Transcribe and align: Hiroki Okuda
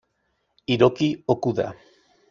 Hiroki 0.65 1.09
Okuda 1.27 1.75